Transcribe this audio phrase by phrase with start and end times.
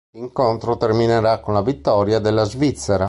[0.13, 2.99] L'incontro terminerà con la vittoria della Svizzera.